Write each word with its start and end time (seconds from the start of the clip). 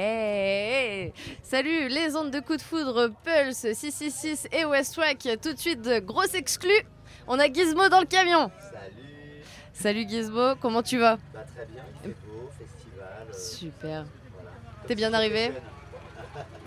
Hey, 0.00 1.12
Salut 1.44 1.86
les 1.88 2.16
ondes 2.16 2.32
de 2.32 2.40
coup 2.40 2.56
de 2.56 2.60
foudre, 2.62 3.12
Pulse 3.24 3.58
666 3.74 4.48
et 4.50 4.64
Westwack. 4.64 5.18
Tout 5.40 5.52
de 5.52 5.58
suite, 5.58 5.82
de 5.82 6.00
grosse 6.00 6.34
exclu. 6.34 6.72
On 7.28 7.38
a 7.38 7.46
Gizmo 7.46 7.88
dans 7.88 8.00
le 8.00 8.06
camion. 8.06 8.50
Salut 8.72 9.44
Salut 9.72 10.08
Gizmo, 10.08 10.56
comment 10.60 10.82
tu 10.82 10.98
vas? 10.98 11.16
Bah 11.32 11.44
très 11.54 11.66
bien, 11.66 11.84
il 12.04 12.10
fait 12.10 12.16
beau, 12.26 12.50
festival. 12.58 13.08
euh, 13.28 13.32
Super. 13.32 14.04
voilà. 14.34 14.50
T'es 14.88 14.96
bien 14.96 15.14
arrivé? 15.14 15.52
Ouais, 15.52 15.52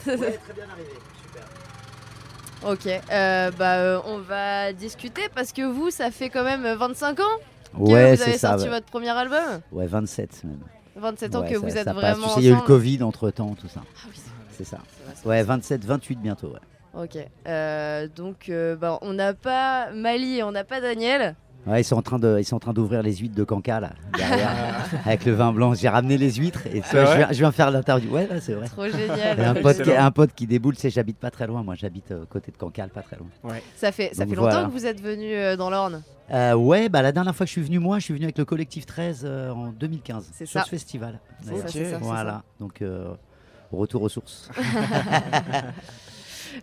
très 0.06 0.54
bien 0.54 0.70
arrivé, 0.72 0.90
super. 1.22 2.72
Ok, 2.72 2.88
euh, 3.12 3.52
bah 3.52 3.76
euh, 3.80 4.00
on 4.06 4.20
va 4.20 4.72
discuter 4.72 5.24
parce 5.36 5.52
que 5.52 5.64
vous, 5.64 5.92
ça 5.92 6.12
fait 6.12 6.30
quand 6.30 6.46
même 6.46 6.66
25 6.66 7.20
ans 7.20 7.24
que 7.74 7.78
Ouais, 7.82 8.16
vous 8.16 8.22
avez 8.22 8.38
ça. 8.38 8.52
sorti 8.52 8.64
ouais. 8.64 8.70
votre 8.70 8.86
premier 8.86 9.10
album. 9.10 9.60
Ouais, 9.74 9.86
27 9.86 10.46
même. 10.46 10.60
27 10.98 11.36
ans 11.36 11.42
Ouais, 11.42 11.48
que 11.50 11.54
ça- 11.56 11.60
vous 11.60 11.78
êtes 11.78 11.84
ça 11.86 11.94
vraiment 11.94 12.28
Tu 12.28 12.34
sais, 12.34 12.40
il 12.42 12.46
y 12.46 12.50
a 12.50 12.52
eu 12.52 12.56
le. 12.56 12.62
Covid 12.62 13.04
entre 13.04 13.30
temps, 13.32 13.56
tout 13.60 13.68
ça. 13.68 13.82
Ah 13.86 14.08
oui, 14.10 14.16
c'est 14.52 14.64
ça. 14.64 14.80
c'est 15.16 15.26
Ouais, 15.28 15.44
vrai. 15.44 15.44
27, 15.44 15.86
28 15.86 16.16
bientôt. 16.22 16.48
Ouais. 16.54 17.04
Ok, 17.04 17.18
euh, 17.48 18.08
donc 18.16 18.50
euh, 18.50 18.76
bah, 18.76 18.98
on 19.04 19.14
n'a 19.14 19.34
pas 19.36 19.92
Mali 19.92 20.38
et 20.40 20.44
on 20.44 20.52
n'a 20.52 20.64
pas 20.64 20.82
Daniel. 20.82 21.36
Ouais, 21.68 21.82
ils 21.82 21.84
sont 21.84 21.96
en 21.98 22.02
train 22.02 22.18
de, 22.18 22.38
ils 22.40 22.46
sont 22.46 22.56
en 22.56 22.60
train 22.60 22.74
d'ouvrir 22.74 23.04
les 23.04 23.14
huîtres 23.16 23.36
de 23.36 23.44
Canca 23.44 23.80
là, 23.82 23.92
derrière, 24.18 24.50
avec 25.06 25.26
le 25.26 25.34
vin 25.34 25.52
blanc. 25.52 25.74
J'ai 25.74 25.90
ramené 25.90 26.18
les 26.18 26.32
huîtres 26.32 26.66
et 26.68 26.82
tu 26.82 26.90
vois, 26.96 27.06
je, 27.06 27.18
viens, 27.18 27.28
je 27.30 27.38
viens 27.40 27.52
faire 27.52 27.72
l'interview. 27.72 28.10
Ouais, 28.14 28.28
ouais, 28.32 28.40
c'est 28.40 28.54
vrai. 28.54 28.68
Trop 28.68 28.86
Et 28.86 28.92
génial. 28.92 29.40
un 29.42 29.54
pote, 29.54 29.76
qui, 29.76 29.82
Excellent. 29.82 30.06
un 30.06 30.12
pote 30.12 30.30
qui 30.34 30.48
déboule, 30.48 30.76
tu 30.76 30.82
sais, 30.82 30.90
j'habite 30.90 31.18
pas 31.18 31.30
très 31.30 31.46
loin. 31.46 31.64
Moi, 31.64 31.76
j'habite 31.76 32.12
euh, 32.12 32.24
côté 32.30 32.52
de 32.52 32.58
Cancale, 32.58 32.90
pas 32.90 33.02
très 33.02 33.18
loin. 33.18 33.28
Ça 33.76 33.92
fait, 33.92 34.12
ça 34.14 34.24
Donc 34.24 34.30
fait 34.34 34.36
longtemps 34.38 34.52
voilà. 34.52 34.68
que 34.68 34.72
vous 34.72 34.86
êtes 34.86 35.02
venu 35.02 35.34
euh, 35.36 35.58
dans 35.58 35.70
l'Orne? 35.70 36.04
Euh, 36.32 36.54
ouais, 36.56 36.90
bah 36.90 37.02
la 37.02 37.12
dernière 37.12 37.36
fois 37.36 37.46
que 37.46 37.50
je 37.50 37.54
suis 37.54 37.62
venu, 37.64 37.80
moi, 37.80 38.00
je 38.00 38.06
suis 38.06 38.14
venu 38.14 38.26
avec 38.26 38.38
le 38.38 38.46
collectif 38.46 38.86
13 38.86 39.22
euh, 39.26 39.52
en 39.52 39.68
2015 39.68 40.30
C'est 40.34 40.46
sur 40.46 40.60
ça. 40.60 40.66
ce 40.66 40.70
festival. 40.70 41.20
C'est 41.42 41.50
ça, 41.56 41.68
c'est 41.68 41.84
ça, 41.86 41.90
c'est 41.92 41.98
Voilà. 42.04 42.44
Donc 42.60 42.82
euh, 42.82 43.12
retour 43.72 44.02
aux 44.04 44.10
sources. 44.10 44.50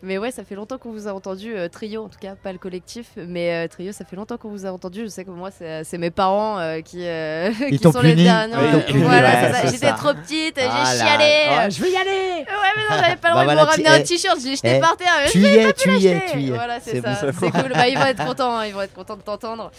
Mais 0.02 0.18
ouais, 0.18 0.30
ça 0.30 0.44
fait 0.44 0.54
longtemps 0.54 0.78
qu'on 0.78 0.90
vous 0.92 1.08
a 1.08 1.12
entendu, 1.12 1.54
euh, 1.56 1.68
Trio 1.68 2.04
en 2.04 2.08
tout 2.08 2.18
cas, 2.18 2.34
pas 2.34 2.52
le 2.52 2.58
collectif, 2.58 3.06
mais 3.16 3.64
euh, 3.64 3.68
Trio, 3.68 3.92
ça 3.92 4.04
fait 4.04 4.16
longtemps 4.16 4.36
qu'on 4.36 4.50
vous 4.50 4.66
a 4.66 4.70
entendu. 4.70 5.02
Je 5.04 5.08
sais 5.08 5.24
que 5.24 5.30
moi, 5.30 5.50
c'est 5.50 5.98
mes 5.98 6.10
parents 6.10 6.58
euh, 6.58 6.80
qui, 6.80 7.06
euh, 7.06 7.50
qui 7.68 7.78
sont 7.78 8.00
les 8.00 8.14
derniers. 8.14 8.54
Euh, 8.54 8.80
voilà, 8.94 9.28
ouais, 9.28 9.36
c'est 9.40 9.52
ça. 9.52 9.60
c'est 9.66 9.72
J'étais 9.72 9.92
trop 9.94 10.14
petite, 10.14 10.54
j'ai 10.56 10.68
Ah 10.70 10.94
chialé. 10.96 11.70
Je 11.70 11.80
veux 11.82 11.90
y 11.90 11.96
aller. 11.96 12.10
Ouais, 12.40 12.72
mais 12.76 12.82
non, 12.96 13.02
j'avais 13.02 13.16
pas 13.16 13.28
le 13.28 13.34
droit 13.34 13.34
Bah 13.34 13.40
de 13.40 13.44
voilà, 13.44 13.62
me 13.64 13.66
ramener 13.70 13.88
un 13.88 13.96
eh, 13.96 14.02
t-shirt, 14.04 14.38
je 14.40 14.44
l'ai 14.46 14.56
jeté 14.56 14.76
eh, 14.76 14.80
par 14.80 14.96
terre. 14.96 15.12
mais 15.24 15.30
Tu 15.30 15.40
je 15.40 15.46
y 15.46 15.56
es, 15.56 15.72
tu 15.72 15.90
y 15.96 16.06
es, 16.06 16.22
tu 16.32 16.38
y 16.40 16.48
es. 16.48 16.52
Voilà, 16.52 16.80
c'est 16.80 17.00
ça. 17.00 17.14
bon. 17.22 17.32
C'est 17.40 17.50
cool. 17.50 17.72
Bah, 17.74 17.88
ils 17.88 17.98
vont 17.98 18.06
être 18.06 18.24
contents, 18.26 18.56
hein, 18.58 18.66
ils 18.66 18.74
vont 18.74 18.82
être 18.82 18.94
contents 18.94 19.16
de 19.16 19.22
t'entendre. 19.22 19.70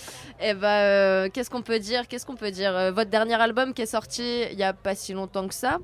Et 0.41 0.53
bah, 0.53 0.79
euh, 0.81 1.29
qu'est-ce 1.33 1.49
qu'on 1.49 1.61
peut 1.61 1.79
dire 1.79 2.07
Qu'est-ce 2.07 2.25
qu'on 2.25 2.35
peut 2.35 2.51
dire 2.51 2.91
Votre 2.93 3.09
dernier 3.09 3.35
album 3.35 3.73
qui 3.73 3.81
est 3.81 3.85
sorti 3.85 4.43
il 4.51 4.57
y 4.57 4.63
a 4.63 4.73
pas 4.73 4.95
si 4.95 5.13
longtemps 5.13 5.47
que 5.47 5.53
ça. 5.53 5.77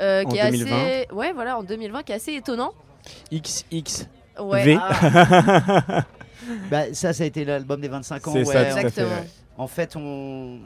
euh, 0.00 0.22
En 0.24 0.28
qui 0.28 0.38
est 0.38 0.50
2020. 0.50 0.76
assez, 0.76 1.06
ouais, 1.12 1.32
voilà, 1.32 1.58
en 1.58 1.62
2020, 1.62 2.02
qui 2.02 2.12
est 2.12 2.16
assez 2.16 2.32
étonnant. 2.34 2.72
XX. 3.32 4.08
Ouais, 4.40 4.64
V. 4.64 4.78
ah, 4.80 6.04
Bah, 6.70 6.92
ça, 6.92 7.12
ça 7.12 7.24
a 7.24 7.26
été 7.26 7.44
l'album 7.44 7.80
des 7.80 7.88
25 7.88 8.28
ans. 8.28 8.32
C'est 8.32 8.38
ouais. 8.40 8.44
ça, 8.44 8.64
fait. 8.64 8.70
exactement. 8.80 9.08
ouais. 9.08 9.28
En 9.56 9.66
fait, 9.66 9.96
on, 9.96 10.58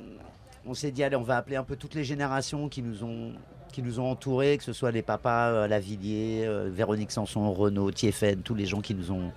on 0.66 0.74
s'est 0.74 0.90
dit, 0.90 1.04
allez, 1.04 1.16
on 1.16 1.22
va 1.22 1.36
appeler 1.36 1.56
un 1.56 1.64
peu 1.64 1.76
toutes 1.76 1.94
les 1.94 2.04
générations 2.04 2.68
qui 2.68 2.82
nous 2.82 3.04
ont, 3.04 3.32
qui 3.72 3.82
nous 3.82 4.00
ont 4.00 4.10
entourés, 4.10 4.58
que 4.58 4.64
ce 4.64 4.72
soit 4.72 4.90
les 4.90 5.02
papas, 5.02 5.50
euh, 5.50 5.68
Lavillier, 5.68 6.44
euh, 6.46 6.68
Véronique 6.72 7.12
Sanson, 7.12 7.52
Renaud, 7.52 7.90
Thieffen, 7.90 8.42
tous 8.42 8.54
les 8.54 8.66
gens 8.66 8.80
qui 8.80 8.94
nous 8.94 9.12
ont 9.12 9.30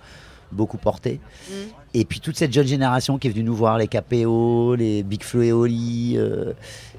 beaucoup 0.52 0.76
portés. 0.78 1.20
Mm. 1.48 1.52
Et 1.94 2.04
puis 2.04 2.20
toute 2.20 2.36
cette 2.36 2.52
jeune 2.52 2.66
génération 2.66 3.18
qui 3.18 3.28
est 3.28 3.30
venue 3.30 3.44
nous 3.44 3.54
voir, 3.54 3.78
les 3.78 3.88
KPO, 3.88 4.74
les 4.76 5.02
Big 5.02 5.22
Flo 5.22 5.42
et 5.42 5.52
Oli, 5.52 6.14
euh, 6.16 6.52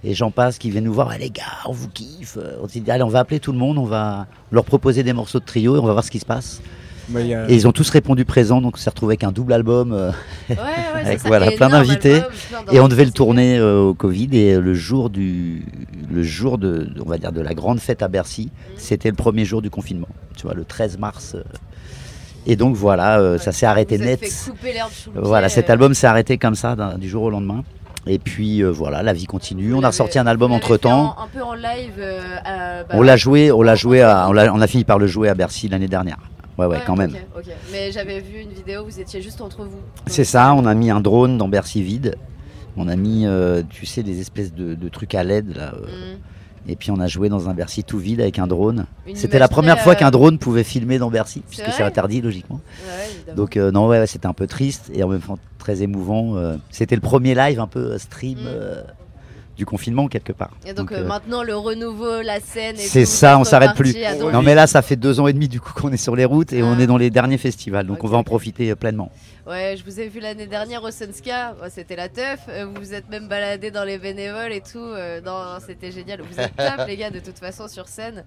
et 0.04 0.14
j'en 0.14 0.32
passe, 0.32 0.58
qui 0.58 0.70
viennent 0.70 0.84
nous 0.84 0.94
voir, 0.94 1.09
Ah, 1.12 1.18
les 1.18 1.30
gars, 1.30 1.44
on 1.68 1.72
vous 1.72 1.88
kiffe. 1.90 2.38
On 2.62 2.68
s'est 2.68 2.80
dit, 2.80 2.92
allez, 2.92 3.04
on 3.04 3.08
va 3.09 3.20
appeler 3.20 3.40
tout 3.40 3.52
le 3.52 3.58
monde, 3.58 3.78
on 3.78 3.86
va 3.86 4.28
leur 4.52 4.66
proposer 4.66 5.04
des 5.04 5.14
morceaux 5.14 5.40
de 5.40 5.46
trio 5.46 5.76
et 5.76 5.80
on 5.80 5.86
va 5.86 5.94
voir 5.94 6.04
ce 6.04 6.12
qui 6.12 6.20
se 6.20 6.26
passe. 6.26 6.62
Bah, 7.09 7.20
Et 7.22 7.54
ils 7.56 7.68
ont 7.68 7.74
tous 7.74 7.90
répondu 7.90 8.24
présent, 8.24 8.62
donc 8.62 8.76
on 8.76 8.78
s'est 8.80 8.90
retrouvé 8.90 9.12
avec 9.14 9.26
un 9.26 9.34
double 9.34 9.52
album. 9.52 9.92
euh, 9.92 10.12
Ouais, 10.50 10.56
ouais, 10.56 10.58
c'est 10.94 11.08
Avec, 11.08 11.20
ça. 11.20 11.28
voilà, 11.28 11.52
plein 11.52 11.68
d'invités. 11.68 12.22
et 12.72 12.80
on 12.80 12.88
devait 12.88 13.03
le 13.03 13.12
tourner 13.12 13.58
euh, 13.58 13.80
au 13.81 13.94
Covid 13.94 14.30
et 14.38 14.58
le 14.58 14.74
jour 14.74 15.09
du 15.09 15.66
le 16.09 16.24
jour 16.24 16.58
de 16.58 16.90
on 17.06 17.09
va 17.09 17.18
dire 17.18 17.34
de 17.34 17.41
la 17.41 17.53
grande 17.53 17.80
fête 17.81 18.03
à 18.03 18.08
Bercy, 18.08 18.52
c'était 18.78 19.09
le 19.09 19.16
premier 19.18 19.44
jour 19.44 19.62
du 19.62 19.70
confinement. 19.70 20.08
Tu 20.38 20.44
vois 20.44 20.53
le 20.53 20.64
13 20.64 20.97
mars. 20.97 21.35
Et 22.46 22.56
donc 22.56 22.76
voilà, 22.76 23.20
euh, 23.20 23.38
ça 23.38 23.52
s'est 23.52 23.66
arrêté 23.66 23.98
net. 23.98 24.20
fait 24.20 24.52
couper 24.52 24.74
l'herbe 24.74 24.92
sous 24.92 25.12
le 25.12 25.22
Voilà, 25.22 25.48
pied, 25.48 25.56
cet 25.56 25.70
euh, 25.70 25.74
album 25.74 25.94
s'est 25.94 26.08
arrêté 26.08 26.38
comme 26.38 26.56
ça 26.56 26.76
du 26.98 27.08
jour 27.09 27.24
au 27.24 27.30
lendemain. 27.30 27.64
Et 28.06 28.20
puis 28.20 28.62
euh, 28.64 28.70
voilà, 28.70 29.02
la 29.02 29.14
vie 29.14 29.26
continue. 29.26 29.72
vous 29.72 29.78
On 29.80 29.84
a 29.84 29.88
ressorti 29.88 30.20
un 30.20 30.28
album 30.28 30.52
entre 30.52 30.76
temps. 30.76 31.16
en- 31.18 31.24
Un 31.24 31.28
peu 31.28 31.42
en 31.42 31.53
live. 31.53 31.94
euh, 32.00 32.84
bah, 32.84 32.96
On 32.98 33.02
l'a 33.02 33.16
joué, 33.16 33.52
on 33.52 33.62
l'a 33.62 33.76
joué, 33.76 34.02
à- 34.02 34.28
on, 34.30 34.36
a 34.62 34.68
fini 34.68 34.84
par 34.84 35.00
le 35.00 35.08
jouer 35.08 35.30
à 35.30 35.36
Bercy 35.36 35.70
l'année 35.70 35.88
dernière. 35.88 36.18
Ouais, 36.58 36.66
ouais, 36.68 36.80
quand 36.86 36.96
même. 36.96 37.16
Mais 37.72 37.92
j'avais 37.92 38.20
vu 38.20 38.40
une 38.42 38.52
vidéo, 38.52 38.84
vous 38.86 39.00
étiez 39.00 39.22
juste 39.22 39.42
entre 39.42 39.64
vous. 39.64 39.80
C'est 40.06 40.26
ça, 40.26 40.53
on 40.53 40.66
a 40.66 40.74
mis 40.76 40.92
un 40.92 41.00
drone 41.00 41.38
dans 41.38 41.48
Bercy 41.48 41.82
vide. 41.82 42.16
On 42.76 42.88
a 42.88 42.96
mis, 42.96 43.26
euh, 43.26 43.64
tu 43.70 43.86
sais, 43.86 44.03
des 44.03 44.20
espèces 44.20 44.53
de, 44.53 44.76
de 44.76 44.90
trucs 44.90 45.16
à 45.16 45.24
LED 45.24 45.56
là. 45.56 45.72
Mm. 45.72 46.18
Et 46.68 46.75
puis 46.75 46.91
on 46.91 47.00
a 47.00 47.07
joué 47.07 47.28
dans 47.29 47.50
un 47.50 47.53
Bercy 47.53 47.84
tout 47.84 47.97
vide 48.00 48.22
avec 48.22 48.40
un 48.40 48.47
drone. 48.47 48.85
C'était 49.16 49.40
la 49.40 49.47
première 49.47 49.79
fois 49.79 49.94
euh, 49.94 49.96
qu'un 49.96 50.12
drone 50.12 50.38
pouvait 50.38 50.63
filmer 50.63 50.97
dans 50.97 51.09
Bercy, 51.09 51.41
puisque 51.50 51.72
c'est 51.72 51.84
interdit 51.84 52.22
logiquement. 52.22 52.62
Ouais. 53.28 53.34
Donc 53.35 53.57
euh, 53.57 53.72
non, 53.72 53.88
ouais, 53.88 54.07
c'était 54.07 54.28
un 54.28 54.34
peu 54.34 54.47
triste 54.47 54.90
et 54.94 55.03
en 55.03 55.09
même 55.09 55.22
temps 55.22 55.38
très 55.57 55.81
émouvant. 55.81 56.35
euh, 56.38 56.56
c'était 56.72 56.96
le 56.96 57.02
premier 57.02 57.35
live 57.35 57.59
un 57.59 57.68
peu 57.68 57.97
stream 57.97 58.40
Mm. 58.40 58.46
euh, 58.47 58.81
du 59.56 59.66
confinement 59.66 60.08
quelque 60.08 60.31
part. 60.34 60.52
Et 60.66 60.74
donc, 60.74 60.90
Donc, 60.90 60.91
euh, 60.94 61.03
euh, 61.03 61.08
maintenant, 61.08 61.44
le 61.44 61.56
renouveau, 61.56 62.22
la 62.22 62.40
scène. 62.40 62.75
c'est 62.78 63.06
ça, 63.06 63.38
on 63.38 63.44
s'arrête 63.44 63.74
plus. 63.75 63.96
Non 64.31 64.41
mais 64.41 64.56
là, 64.56 64.68
ça 64.68 64.81
fait 64.81 64.96
deux 64.96 65.19
ans 65.19 65.28
et 65.28 65.34
demi 65.34 65.47
du 65.47 65.59
coup 65.62 65.74
qu'on 65.74 65.91
est 65.91 65.97
sur 65.97 66.16
les 66.16 66.25
routes 66.25 66.53
et 66.53 66.64
on 66.64 66.74
Ah. 66.74 66.80
est 66.81 66.88
dans 66.88 66.97
les 66.97 67.09
derniers 67.09 67.38
festivals, 67.38 67.86
donc 67.86 68.03
on 68.03 68.08
va 68.08 68.18
en 68.18 68.24
profiter 68.24 68.72
euh, 68.72 68.75
pleinement. 68.75 69.12
Ouais, 69.47 69.75
je 69.78 69.84
vous 69.84 70.00
ai 70.00 70.08
vu 70.08 70.19
l'année 70.22 70.47
dernière 70.47 70.84
au 70.84 70.90
Sunska, 70.91 71.56
Ouais, 71.62 71.69
c'était 71.69 71.96
la 71.97 72.08
teuf. 72.09 72.40
Vous 72.47 72.80
vous 72.81 72.94
êtes 72.94 73.09
même 73.09 73.28
baladé 73.28 73.72
dans 73.72 73.84
les 73.84 73.97
bénévoles 73.97 74.53
et 74.53 74.62
tout. 74.62 74.88
C'était 75.68 75.91
génial. 75.91 76.22
Vous 76.22 76.40
êtes 76.40 76.56
top, 76.56 76.85
les 76.88 76.96
gars, 76.96 77.09
de 77.09 77.20
toute 77.20 77.40
façon, 77.40 77.68
sur 77.68 77.88
scène. 77.90 78.24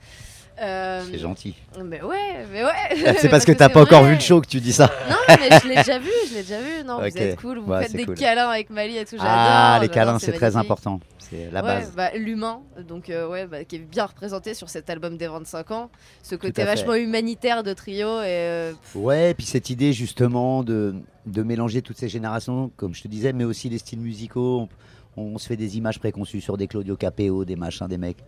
Euh, 0.60 1.02
C'est 1.10 1.18
gentil. 1.18 1.54
Mais 1.84 2.02
ouais, 2.02 2.46
mais 2.52 2.64
ouais. 2.64 3.14
c'est 3.18 3.28
parce 3.30 3.44
que 3.44 3.52
t'as 3.52 3.68
pas 3.68 3.82
encore 3.82 4.04
vu 4.04 4.14
le 4.14 4.20
show 4.20 4.40
que 4.40 4.46
tu 4.46 4.60
dis 4.60 4.72
ça. 4.72 4.90
Non, 5.10 5.16
mais 5.28 5.58
je 5.62 5.68
l'ai 5.68 5.76
déjà 5.76 5.98
vu, 5.98 6.10
je 6.30 6.34
l'ai 6.34 6.42
déjà 6.42 6.60
vu. 6.60 6.84
Non, 6.86 6.98
vous 6.98 7.04
êtes 7.18 7.40
cool, 7.40 7.58
vous 7.58 7.70
Ouais, 7.70 7.82
faites 7.82 7.92
des 7.96 8.04
cool. 8.06 8.14
câlins 8.14 8.48
avec 8.48 8.70
Mali 8.70 8.96
et 8.96 9.04
tout. 9.04 9.16
Ah, 9.20 9.78
les 9.82 9.88
câlins, 9.88 10.18
c'est 10.18 10.32
très 10.32 10.56
important. 10.56 11.00
C'est 11.18 11.50
la 11.50 11.60
Ouais, 11.60 11.66
base. 11.80 11.92
bah, 11.96 12.10
l'humain, 12.14 12.60
donc 12.88 13.10
euh, 13.10 13.26
ouais, 13.28 13.46
bah, 13.48 13.64
qui 13.64 13.76
est 13.76 13.78
bien 13.80 14.06
représenté 14.06 14.54
sur 14.54 14.68
cet 14.70 14.88
album 14.90 15.16
des 15.16 15.26
25 15.26 15.70
ans. 15.72 15.90
Ce 16.22 16.36
côté 16.36 16.62
vachement 16.62 16.94
humanitaire 16.94 17.64
de 17.64 17.72
trio 17.72 18.06
et 18.20 18.24
euh, 18.26 18.72
Ouais, 18.94 19.30
et 19.32 19.34
puis 19.34 19.44
cette 19.44 19.68
idée 19.68 19.92
justement 19.92 20.62
de, 20.62 20.94
de 21.26 21.42
mélanger 21.42 21.82
toutes 21.82 21.98
ces 21.98 22.08
générations, 22.08 22.70
comme 22.76 22.94
je 22.94 23.02
te 23.02 23.08
disais, 23.08 23.32
mais 23.32 23.42
aussi 23.44 23.68
les 23.68 23.78
styles 23.78 23.98
musicaux. 24.00 24.68
On, 25.16 25.22
on 25.34 25.38
se 25.38 25.48
fait 25.48 25.56
des 25.56 25.76
images 25.78 25.98
préconçues 25.98 26.40
sur 26.40 26.56
des 26.56 26.68
Claudio 26.68 26.94
Capéo, 26.96 27.44
des 27.44 27.56
machins, 27.56 27.88
des 27.88 27.98
mecs. 27.98 28.18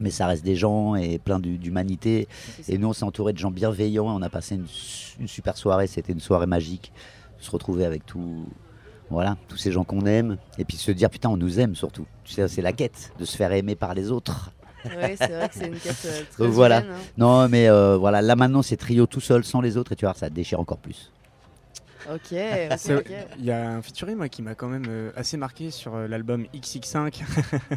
Mais 0.00 0.10
ça 0.10 0.26
reste 0.26 0.44
des 0.44 0.56
gens 0.56 0.94
et 0.96 1.18
plein 1.18 1.38
d'hu- 1.38 1.58
d'humanité. 1.58 2.28
Et 2.68 2.76
nous, 2.78 2.88
on 2.88 2.92
s'est 2.92 3.04
entouré 3.04 3.32
de 3.32 3.38
gens 3.38 3.50
bienveillants. 3.50 4.06
On 4.06 4.20
a 4.22 4.28
passé 4.28 4.56
une, 4.56 4.66
su- 4.66 5.16
une 5.20 5.28
super 5.28 5.56
soirée. 5.56 5.86
C'était 5.86 6.12
une 6.12 6.20
soirée 6.20 6.46
magique. 6.46 6.92
Se 7.38 7.50
retrouver 7.50 7.84
avec 7.86 8.04
tout, 8.04 8.44
voilà, 9.10 9.36
tous 9.48 9.56
ces 9.56 9.72
gens 9.72 9.84
qu'on 9.84 10.04
aime. 10.06 10.36
Et 10.58 10.64
puis 10.64 10.76
se 10.76 10.90
dire, 10.92 11.08
putain, 11.10 11.28
on 11.30 11.36
nous 11.36 11.58
aime 11.60 11.74
surtout. 11.74 12.06
Tu 12.24 12.34
sais, 12.34 12.48
c'est 12.48 12.62
la 12.62 12.72
quête 12.72 13.12
de 13.18 13.24
se 13.24 13.36
faire 13.36 13.52
aimer 13.52 13.74
par 13.76 13.94
les 13.94 14.10
autres. 14.10 14.50
Ouais, 14.84 15.14
c'est 15.16 15.28
vrai 15.28 15.48
que 15.48 15.54
c'est 15.54 15.68
une 15.68 15.78
quête 15.78 16.02
euh, 16.06 16.22
très 16.32 16.46
voilà. 16.48 16.80
humaine, 16.82 16.92
hein. 16.94 17.00
Non, 17.16 17.48
mais 17.48 17.68
euh, 17.68 17.96
voilà, 17.96 18.20
là 18.20 18.34
maintenant, 18.36 18.62
c'est 18.62 18.76
trio 18.76 19.06
tout 19.06 19.20
seul, 19.20 19.44
sans 19.44 19.60
les 19.60 19.76
autres. 19.76 19.92
Et 19.92 19.96
tu 19.96 20.04
vois, 20.04 20.14
ça 20.14 20.28
déchire 20.28 20.58
encore 20.60 20.78
plus. 20.78 21.12
Ok, 22.10 22.14
ok, 22.32 22.78
C'est- 22.78 22.94
ok. 22.94 23.12
Il 23.38 23.44
y 23.44 23.50
a 23.50 23.70
un 23.70 23.82
featuring 23.82 24.16
moi, 24.16 24.28
qui 24.28 24.42
m'a 24.42 24.54
quand 24.54 24.68
même 24.68 24.84
euh, 24.88 25.10
assez 25.16 25.36
marqué 25.36 25.70
sur 25.70 25.94
euh, 25.94 26.08
l'album 26.08 26.46
XX5. 26.54 27.22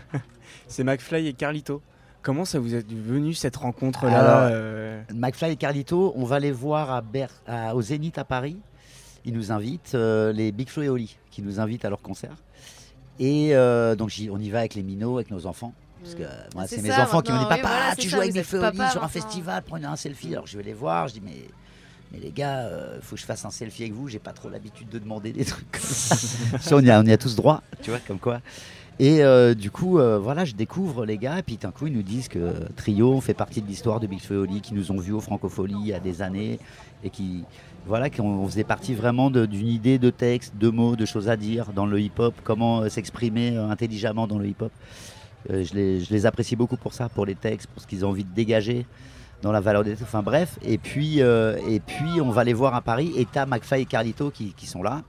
c'est 0.68 0.84
McFly 0.84 1.28
et 1.28 1.34
Carlito. 1.34 1.82
Comment 2.22 2.46
ça 2.46 2.58
vous 2.60 2.74
est 2.74 2.92
venu 2.92 3.34
cette 3.36 3.56
rencontre-là 3.56 4.48
euh, 4.48 5.02
McFly 5.14 5.52
et 5.52 5.56
Carlito, 5.58 6.12
on 6.16 6.24
va 6.26 6.40
les 6.40 6.52
voir 6.52 6.92
à 6.92 7.02
Ber- 7.02 7.28
à- 7.48 7.76
au 7.76 7.82
Zénith 7.84 8.18
à 8.18 8.24
Paris. 8.24 8.58
Ils 9.26 9.34
nous 9.34 9.52
invitent, 9.52 9.94
euh, 9.96 10.32
les 10.34 10.52
Big 10.52 10.70
Flo 10.70 10.82
et 10.84 10.90
Oli, 10.90 11.18
qui 11.32 11.42
nous 11.44 11.60
invitent 11.60 11.86
à 11.86 11.90
leur 11.90 12.02
concert. 12.02 12.36
Et 13.20 13.56
euh, 13.56 13.96
donc 13.96 14.10
j'y- 14.10 14.30
on 14.32 14.40
y 14.40 14.50
va 14.50 14.60
avec 14.60 14.74
les 14.76 14.84
minots, 14.84 15.16
avec 15.18 15.30
nos 15.32 15.46
enfants. 15.46 15.74
Parce 16.02 16.16
que 16.16 16.24
euh, 16.24 16.28
moi, 16.54 16.66
C'est 16.68 16.82
mes 16.82 16.90
ça, 16.90 17.04
enfants 17.04 17.22
qui 17.22 17.32
m'ont 17.32 17.38
dit 17.40 17.44
oui, 17.46 17.50
Papa, 17.62 17.68
voilà, 17.68 17.96
tu 17.96 18.04
joues 18.04 18.18
ça, 18.18 18.18
avec 18.18 18.34
Big 18.34 18.44
Flo 18.44 18.62
et 18.64 18.68
Oli 18.68 18.90
sur 18.92 19.04
un 19.04 19.08
festival, 19.08 19.64
prenez 19.66 19.86
un 19.86 19.96
selfie. 19.96 20.34
Alors 20.34 20.46
je 20.48 20.58
vais 20.58 20.64
les 20.64 20.74
voir, 20.74 21.08
je 21.08 21.14
dis 21.14 21.22
Mais, 21.24 21.48
mais 22.16 22.22
les 22.22 22.32
gars, 22.32 22.70
il 22.96 23.02
faut 23.02 23.16
que 23.16 23.22
je 23.22 23.26
fasse 23.26 23.44
un 23.44 23.52
selfie 23.52 23.84
avec 23.84 23.94
vous. 23.94 24.08
J'ai 24.08 24.20
pas 24.20 24.32
trop 24.32 24.50
l'habitude 24.50 24.88
de 24.90 25.00
demander 25.00 25.34
des 25.34 25.46
trucs 25.46 25.70
comme 25.72 25.82
ça. 25.82 26.16
Ça, 26.62 26.76
on, 26.76 26.80
y 26.80 26.90
a, 26.90 27.00
on 27.00 27.06
y 27.06 27.12
a 27.12 27.18
tous 27.18 27.36
droit, 27.36 27.62
tu 27.82 27.90
vois, 27.90 28.00
comme 28.00 28.20
quoi. 28.20 28.40
Et 28.98 29.24
euh, 29.24 29.54
du 29.54 29.72
coup, 29.72 30.00
euh, 30.00 30.18
voilà, 30.18 30.46
je 30.46 30.54
découvre 30.54 31.06
les 31.06 31.18
gars, 31.18 31.40
et 31.40 31.44
puis 31.44 31.58
d'un 31.58 31.72
coup, 31.72 31.88
ils 31.88 31.94
nous 31.94 32.02
disent 32.02 32.30
que 32.30 32.40
euh, 32.40 32.54
Trio 32.78 33.20
fait 33.20 33.34
partie 33.34 33.62
de 33.62 33.68
l'histoire 33.68 34.00
de 34.00 34.08
Big 34.08 34.22
Flo 34.22 34.36
et 34.36 34.40
Oli, 34.40 34.62
qui 34.62 34.74
nous 34.74 34.92
ont 34.92 34.98
vus 34.98 35.12
au 35.12 35.20
Francophonie 35.20 35.76
il 35.82 35.88
y 35.88 35.94
a 35.94 36.00
des 36.00 36.22
années, 36.22 36.60
et 37.04 37.10
qui, 37.10 37.44
voilà, 37.86 38.10
qu'on 38.10 38.48
faisait 38.48 38.64
partie 38.64 38.96
vraiment 38.96 39.30
d'une 39.30 39.68
idée 39.68 40.00
de 40.00 40.10
texte, 40.10 40.58
de 40.58 40.70
mots, 40.70 40.96
de 40.96 41.06
choses 41.06 41.30
à 41.30 41.38
dire 41.38 41.72
dans 41.74 41.86
le 41.86 42.00
hip-hop, 42.00 42.34
comment 42.44 42.82
euh, 42.82 42.90
s'exprimer 42.90 43.56
euh, 43.56 43.70
intelligemment 43.70 44.28
dans 44.28 44.40
le 44.40 44.48
hip-hop. 44.48 44.72
Euh, 45.52 45.64
je, 45.64 45.74
les, 45.76 46.00
je 46.00 46.12
les 46.12 46.26
apprécie 46.26 46.56
beaucoup 46.56 46.78
pour 46.78 46.94
ça, 46.94 47.10
pour 47.10 47.26
les 47.26 47.36
textes, 47.36 47.68
pour 47.68 47.82
ce 47.82 47.88
qu'ils 47.88 48.04
ont 48.04 48.10
envie 48.10 48.24
de 48.24 48.34
dégager 48.34 48.88
dans 49.42 49.52
la 49.52 49.60
valeur 49.62 49.84
des. 49.84 49.94
Enfin 50.02 50.24
bref, 50.24 50.58
et 50.64 50.78
puis, 50.78 51.22
euh, 51.22 51.58
et 51.70 51.80
puis 51.80 52.20
on 52.22 52.30
va 52.32 52.44
les 52.44 52.54
voir 52.54 52.74
à 52.76 52.82
Paris 52.82 53.14
et 53.18 53.26
t'as 53.26 53.46
McFly 53.46 53.82
et 53.82 53.86
Carlito 53.86 54.32
qui, 54.32 54.54
qui 54.54 54.66
sont 54.68 54.82
là 54.84 55.04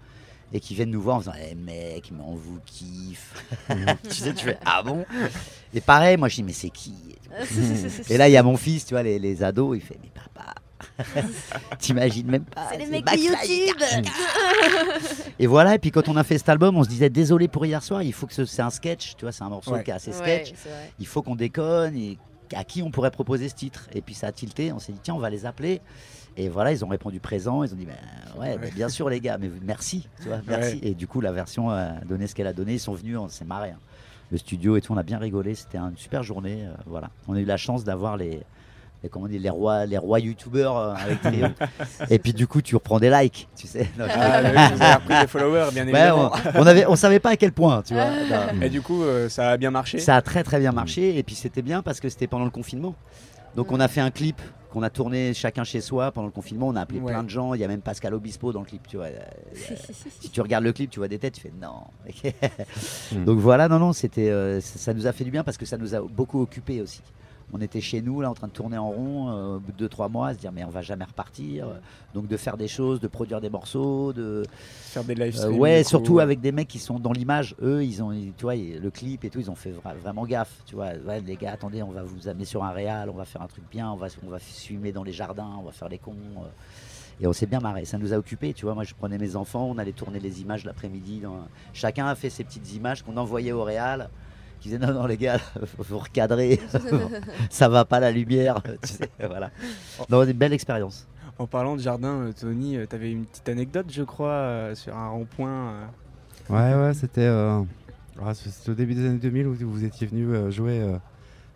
et 0.53 0.61
qui 0.61 0.75
viennent 0.75 0.91
nous 0.91 1.01
voir 1.01 1.17
en 1.17 1.19
disant 1.21 1.33
Eh 1.51 1.55
mec, 1.55 2.11
mais 2.13 2.23
on 2.27 2.35
vous 2.35 2.59
kiffe. 2.67 3.45
tu 4.09 4.15
sais, 4.15 4.33
tu 4.35 4.45
fais 4.47 4.59
Ah 4.65 4.83
bon? 4.83 5.05
Et 5.75 5.81
pareil, 5.81 6.17
moi 6.17 6.29
je 6.29 6.37
dis 6.37 6.43
Mais 6.43 6.53
c'est 6.53 6.71
qui? 6.71 6.95
Et 8.11 8.17
là, 8.17 8.29
il 8.29 8.33
y 8.33 8.37
a 8.37 8.43
mon 8.43 8.57
fils, 8.57 8.87
tu 8.87 8.95
vois, 8.95 9.03
les, 9.03 9.19
les 9.19 9.43
ados, 9.43 9.77
il 9.77 9.81
fait 9.83 9.99
Mais 10.03 10.11
papa 10.15 10.55
T'imagines 11.79 12.27
même 12.27 12.45
pas. 12.45 12.69
C'est 12.71 12.79
les 12.79 12.87
mecs 12.87 13.05
de 13.05 13.17
YouTube. 13.19 14.07
Et 15.39 15.47
voilà, 15.47 15.75
et 15.75 15.79
puis 15.79 15.91
quand 15.91 16.09
on 16.09 16.17
a 16.17 16.25
fait 16.25 16.39
cet 16.39 16.49
album, 16.49 16.77
on 16.77 16.85
se 16.85 16.89
disait 16.89 17.11
Désolé 17.11 17.49
pour 17.49 17.67
hier 17.67 17.83
soir, 17.83 18.03
il 18.03 18.13
faut 18.13 18.27
que 18.27 18.33
ce- 18.35 18.45
c'est 18.45 18.63
un 18.63 18.71
sketch, 18.71 19.15
tu 19.17 19.25
vois, 19.25 19.33
c'est 19.33 19.43
un 19.45 19.49
morceau 19.49 19.73
Ouais. 19.73 19.83
qui 19.85 19.91
est 19.91 19.95
assez 19.95 20.13
sketch 20.13 20.53
il 20.99 21.07
faut 21.07 21.23
qu'on 21.23 21.35
déconne 21.37 21.97
et 21.97 22.19
à 22.55 22.65
qui 22.65 22.83
on 22.83 22.91
pourrait 22.91 23.11
proposer 23.11 23.49
ce 23.49 23.55
titre 23.55 23.89
Et 23.95 24.01
puis 24.03 24.15
ça 24.15 24.29
a 24.29 24.33
tilté, 24.33 24.73
on 24.73 24.79
s'est 24.79 24.93
dit 24.93 25.01
tiens 25.03 25.15
on 25.15 25.19
va 25.19 25.31
les 25.31 25.47
appeler. 25.47 25.81
Et 26.39 26.49
voilà, 26.51 26.71
ils 26.73 26.85
ont 26.85 26.89
répondu 26.89 27.19
présent, 27.19 27.63
ils 27.65 27.73
ont 27.73 27.77
dit 27.77 27.87
Ben, 27.87 28.41
ouais, 28.41 28.59
bien 28.75 28.89
sûr 28.91 29.09
les 29.09 29.21
gars, 29.21 29.39
mais 29.39 29.51
merci, 29.63 30.07
tu 30.21 30.29
vois, 30.29 30.41
merci. 30.47 30.79
Et 30.83 30.95
du 30.95 31.07
coup 31.07 31.21
la 31.21 31.33
version 31.33 31.71
a 31.71 31.93
donné 32.07 32.27
ce 32.27 32.35
qu'elle 32.35 32.47
a 32.47 32.53
donné, 32.53 32.75
ils 32.75 32.81
sont 32.81 32.95
venus, 32.95 33.17
on 33.17 33.29
s'est 33.29 33.45
marré. 33.47 33.71
hein. 33.71 33.79
Le 34.33 34.39
studio 34.39 34.77
et 34.77 34.81
tout, 34.81 34.93
on 34.93 34.97
a 34.97 35.05
bien 35.05 35.19
rigolé, 35.19 35.55
c'était 35.55 35.79
une 35.79 35.97
super 35.97 36.23
journée. 36.25 36.65
euh, 36.67 36.73
voilà, 36.85 37.11
on 37.29 37.35
a 37.37 37.41
eu 37.41 37.45
la 37.45 37.57
chance 37.57 37.85
d'avoir 37.85 38.17
les, 38.17 38.41
les, 39.07 39.11
comment 39.11 39.25
on 39.27 39.29
dit, 39.29 39.39
les 39.39 39.51
rois, 39.51 39.87
les 39.87 39.99
rois 39.99 40.19
youtubeurs 40.21 40.77
euh, 40.77 40.95
avec 40.95 41.21
Théo. 41.23 41.47
et 42.11 42.19
puis 42.19 42.33
du 42.33 42.47
coup 42.47 42.61
tu 42.63 42.75
reprends 42.75 42.99
des 42.99 43.11
likes, 43.11 43.49
tu 43.57 43.67
sais. 43.67 43.89
Non, 43.99 44.05
je 44.07 44.13
Ah, 44.15 44.39
rigole. 44.39 44.53
oui, 44.57 44.77
vous 44.77 44.83
avez 44.83 44.95
repris 44.95 45.21
des 45.21 45.27
followers, 45.27 45.69
bien 45.73 45.85
Ouais, 45.87 45.91
évidemment. 45.91 46.33
on, 46.55 46.63
on 46.63 46.67
avait, 46.67 46.87
on 46.87 46.97
savait 46.97 47.21
pas 47.21 47.31
à 47.31 47.37
quel 47.37 47.53
point, 47.53 47.83
tu 47.83 47.95
vois. 47.95 48.07
Non. 48.11 48.61
Et 48.63 48.69
du 48.69 48.83
coup, 48.83 49.03
euh, 49.03 49.29
ça 49.29 49.51
a 49.51 49.57
bien 49.57 49.71
marché. 49.71 49.99
Ça 49.99 50.17
a 50.17 50.23
très 50.23 50.43
très 50.43 50.59
bien 50.59 50.73
marché 50.73 51.17
et 51.19 51.23
puis 51.23 51.35
c'était 51.35 51.63
bien 51.63 51.83
parce 51.83 52.01
que 52.01 52.09
c'était 52.09 52.27
pendant 52.27 52.45
le 52.45 52.51
confinement. 52.51 52.95
Donc 53.55 53.73
on 53.73 53.81
a 53.81 53.89
fait 53.89 54.03
un 54.03 54.11
clip 54.11 54.41
qu'on 54.71 54.83
a 54.83 54.91
tourné 54.91 55.33
chacun 55.33 55.65
chez 55.65 55.81
soi 55.81 56.13
pendant 56.13 56.27
le 56.27 56.33
confinement. 56.33 56.69
On 56.69 56.77
a 56.77 56.83
appelé 56.83 57.01
Ouais. 57.01 57.11
plein 57.13 57.23
de 57.25 57.31
gens. 57.31 57.55
Il 57.55 57.61
y 57.61 57.65
a 57.65 57.69
même 57.69 57.81
Pascal 57.81 58.13
Obispo 58.13 58.53
dans 58.53 58.61
le 58.61 58.67
clip. 58.67 58.87
Tu 58.87 58.97
vois. 58.99 59.07
Euh, 59.07 59.19
euh, 59.71 59.75
si 60.21 60.29
tu 60.29 60.43
regardes 60.43 60.65
le 60.65 60.73
clip, 60.75 60.91
tu 60.91 60.99
vois 60.99 61.09
des 61.09 61.19
têtes, 61.19 61.35
tu 61.35 61.41
fais 61.41 61.53
non. 61.63 61.85
Donc 63.25 63.39
voilà, 63.39 63.69
non 63.69 63.79
non, 63.79 63.93
c'était 63.95 64.29
euh, 64.29 64.61
ça 64.61 64.79
ça 64.79 64.93
nous 64.95 65.07
a 65.07 65.13
fait 65.13 65.25
du 65.25 65.31
bien 65.31 65.43
parce 65.45 65.57
que 65.57 65.65
ça 65.65 65.79
nous 65.79 65.95
a 65.95 66.01
beaucoup 66.01 66.43
occupé 66.43 66.83
aussi. 66.83 67.01
On 67.53 67.61
était 67.61 67.81
chez 67.81 68.03
nous 68.03 68.21
là 68.21 68.29
en 68.29 68.35
train 68.35 68.49
de 68.49 68.53
tourner 68.53 68.77
en 68.77 68.91
rond 68.91 69.31
euh, 69.31 69.57
au 69.57 69.61
bout 69.61 69.71
de 69.73 69.87
2-3 69.87 70.11
mois, 70.11 70.29
à 70.29 70.35
se 70.35 70.39
dire 70.39 70.51
mais 70.53 70.65
on 70.65 70.69
va 70.71 70.83
jamais 70.83 71.05
repartir. 71.05 71.69
Donc 72.13 72.27
de 72.27 72.37
faire 72.37 72.57
des 72.57 72.67
choses, 72.67 72.99
de 73.01 73.07
produire 73.07 73.41
des 73.41 73.51
morceaux, 73.51 74.13
de, 74.13 74.43
Faire 74.81 75.05
des 75.05 75.15
live 75.15 75.35
euh, 75.37 75.39
streams. 75.39 75.59
ouais, 75.61 75.83
coup. 75.85 75.89
surtout 75.89 76.19
avec 76.19 76.41
des 76.41 76.51
mecs 76.51 76.67
qui 76.67 76.81
sont 76.81 76.99
dans 76.99 77.13
l'image. 77.13 77.55
Eux, 77.63 77.85
ils 77.85 78.03
ont, 78.03 78.11
ils- 78.11 78.33
tu 78.37 78.43
vois, 78.43 78.57
le 78.57 78.91
clip 78.91 79.25
et 79.25 79.31
tout, 79.31 79.39
ils 79.39 79.51
ont 79.51 79.55
fait 79.55 79.71
vra- 79.71 79.95
vraiment 79.97 80.25
gaffe. 80.27 80.63
Tu 80.67 80.75
vois, 80.75 80.89
ouais, 81.07 81.21
les 81.21 81.37
gars, 81.37 81.53
attendez, 81.53 81.83
on 81.85 81.93
va 81.93 82.03
vous 82.03 82.27
amener 82.29 82.45
sur 82.45 82.65
un 82.65 82.71
réal, 82.73 83.11
on 83.11 83.15
va 83.17 83.25
faire 83.25 83.43
un 83.43 83.47
truc 83.47 83.65
bien, 83.71 83.91
on 83.93 83.97
va, 83.97 84.09
on 84.27 84.31
va 84.31 84.39
fumer 84.41 84.91
dans 84.91 85.05
les 85.05 85.13
jardins, 85.13 85.53
on 85.61 85.63
va 85.63 85.73
faire 85.73 85.89
les 85.89 85.99
cons. 85.99 86.15
euh. 86.39 86.49
Et 87.21 87.27
on 87.27 87.33
s'est 87.33 87.47
bien 87.47 87.61
marré. 87.61 87.85
Ça 87.87 87.97
nous 87.97 88.13
a 88.13 88.17
occupés. 88.19 88.53
Tu 88.53 88.67
vois, 88.67 88.75
moi, 88.75 88.85
je 88.85 88.93
prenais 88.93 89.17
mes 89.17 89.37
enfants, 89.37 89.65
on 89.73 89.79
allait 89.79 89.93
tourner 89.93 90.19
les 90.21 90.43
images 90.43 90.65
l'après-midi. 90.67 91.23
Chacun 91.73 92.07
a 92.09 92.15
fait 92.15 92.29
ses 92.29 92.45
petites 92.45 92.75
images 92.75 93.03
qu'on 93.03 93.17
envoyait 93.17 93.53
au 93.53 93.63
réal. 93.63 94.11
Qui 94.61 94.69
disaient 94.71 94.79
non, 94.79 94.93
non, 94.93 95.07
les 95.07 95.17
gars, 95.17 95.39
faut, 95.39 95.83
faut 95.85 95.99
recadrer. 95.99 96.61
Ça 97.51 97.69
va 97.69 97.85
pas 97.85 98.01
la 98.01 98.11
lumière. 98.11 98.63
tu 98.83 98.89
sais, 98.95 99.11
voilà. 99.21 99.51
Non, 100.09 100.23
une 100.25 100.33
belle 100.33 100.53
expérience. 100.53 101.07
En 101.39 101.47
parlant 101.47 101.77
de 101.77 101.81
jardin, 101.83 102.23
euh, 102.23 102.33
Tony, 102.33 102.79
tu 102.89 102.97
avais 102.97 103.13
une 103.13 103.27
petite 103.27 103.49
anecdote, 103.49 103.87
je 103.91 104.03
crois, 104.03 104.31
euh, 104.31 104.75
sur 104.75 104.97
un 104.97 105.11
rond-point. 105.11 105.51
euh. 105.51 105.87
Ouais, 106.49 106.87
ouais, 106.87 106.95
c'était 106.95 107.21
euh, 107.27 107.61
ah, 108.25 108.33
c'était 108.35 108.71
au 108.71 108.75
début 108.75 108.95
des 108.95 109.07
années 109.07 109.19
2000 109.19 109.47
où 109.47 109.55
vous 109.69 109.85
étiez 109.85 110.07
venu 110.07 110.33
euh, 110.35 110.51
jouer 110.51 110.81
euh, 110.81 110.97